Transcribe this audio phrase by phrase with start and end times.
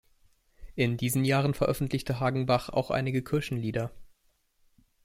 [0.73, 3.91] In diesen Jahren veröffentlichte Hagenbach auch einige Kirchenlieder.